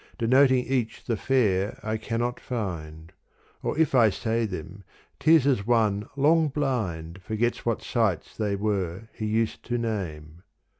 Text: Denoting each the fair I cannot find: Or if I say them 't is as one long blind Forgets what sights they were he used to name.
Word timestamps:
Denoting 0.17 0.65
each 0.65 1.05
the 1.05 1.15
fair 1.15 1.79
I 1.83 1.97
cannot 1.97 2.39
find: 2.39 3.13
Or 3.61 3.77
if 3.77 3.93
I 3.93 4.09
say 4.09 4.47
them 4.47 4.83
't 5.19 5.31
is 5.35 5.45
as 5.45 5.67
one 5.67 6.09
long 6.15 6.47
blind 6.47 7.21
Forgets 7.21 7.67
what 7.67 7.83
sights 7.83 8.35
they 8.35 8.55
were 8.55 9.09
he 9.13 9.27
used 9.27 9.61
to 9.65 9.77
name. 9.77 10.41